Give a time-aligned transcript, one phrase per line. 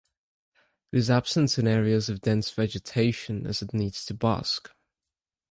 [0.91, 4.71] It is absent in areas of dense vegetation as it needs to bask.